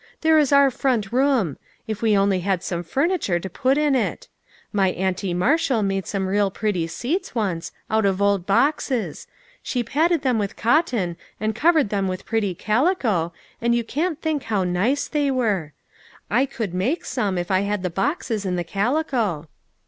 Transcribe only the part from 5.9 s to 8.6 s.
some real pretty seats once, out of old